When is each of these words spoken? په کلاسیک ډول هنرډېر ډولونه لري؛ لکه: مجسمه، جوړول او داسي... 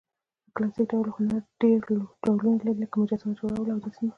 په 0.43 0.49
کلاسیک 0.55 0.87
ډول 0.91 1.07
هنرډېر 1.15 1.79
ډولونه 2.23 2.57
لري؛ 2.65 2.77
لکه: 2.83 2.95
مجسمه، 3.01 3.37
جوړول 3.39 3.67
او 3.71 3.79
داسي... 3.83 4.05